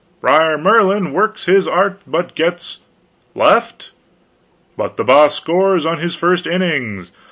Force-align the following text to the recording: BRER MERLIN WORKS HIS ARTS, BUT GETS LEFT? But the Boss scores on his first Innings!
BRER 0.19 0.57
MERLIN 0.57 1.13
WORKS 1.13 1.45
HIS 1.45 1.67
ARTS, 1.67 2.01
BUT 2.07 2.33
GETS 2.33 2.79
LEFT? 3.35 3.91
But 4.75 4.97
the 4.97 5.03
Boss 5.03 5.35
scores 5.35 5.85
on 5.85 5.99
his 5.99 6.15
first 6.15 6.47
Innings! 6.47 7.11